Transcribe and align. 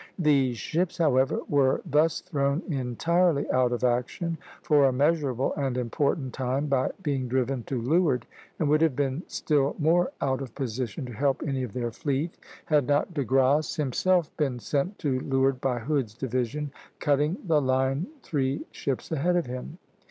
These 0.17 0.57
ships, 0.57 0.97
however, 0.97 1.41
were 1.47 1.83
thus 1.85 2.21
thrown 2.21 2.63
entirely 2.73 3.45
out 3.51 3.71
of 3.71 3.83
action 3.83 4.39
for 4.63 4.85
a 4.85 4.91
measurable 4.91 5.53
and 5.53 5.77
important 5.77 6.33
time 6.33 6.65
by 6.65 6.89
being 7.03 7.27
driven 7.27 7.61
to 7.65 7.79
leeward, 7.79 8.25
and 8.57 8.67
would 8.67 8.81
have 8.81 8.95
been 8.95 9.21
still 9.27 9.75
more 9.77 10.09
out 10.19 10.41
of 10.41 10.55
position 10.55 11.05
to 11.05 11.13
help 11.13 11.43
any 11.45 11.61
of 11.61 11.73
their 11.73 11.91
fleet, 11.91 12.33
had 12.65 12.87
not 12.87 13.13
De 13.13 13.23
Grasse 13.23 13.75
himself 13.75 14.35
been 14.37 14.57
sent 14.57 14.97
to 14.97 15.19
leeward 15.19 15.61
by 15.61 15.77
Hood's 15.77 16.15
division 16.15 16.71
cutting 16.97 17.37
the 17.45 17.61
line 17.61 18.07
three 18.23 18.65
ships 18.71 19.11
ahead 19.11 19.35
of 19.35 19.45
him. 19.45 19.77